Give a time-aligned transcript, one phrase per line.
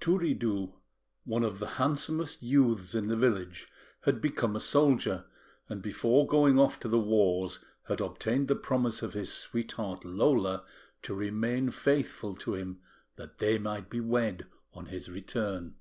[0.00, 0.72] Turiddu,
[1.22, 3.68] one of the handsomest youths in the village,
[4.00, 5.26] had become a soldier,
[5.68, 10.64] and before going off to the wars, had obtained the promise of his sweetheart, Lola,
[11.02, 12.80] to remain faithful to him,
[13.14, 15.76] that they might be wed on his return.